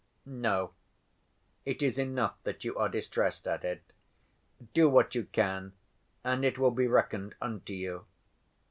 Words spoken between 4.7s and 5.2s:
Do what